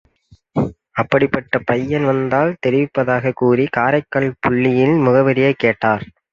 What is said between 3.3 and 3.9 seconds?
கூறி,